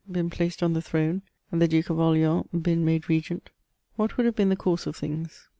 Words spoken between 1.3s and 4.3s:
and the Duke of Orleans been made regent, what would